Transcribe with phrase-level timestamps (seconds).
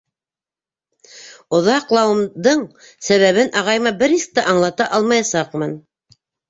[1.59, 2.65] Оҙаҡ- лауымдың
[3.11, 5.83] сәбәбен ағайыма бер нисек тә аңлата алмаясаҡмын.